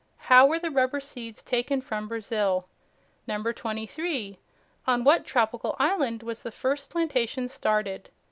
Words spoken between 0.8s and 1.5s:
seeds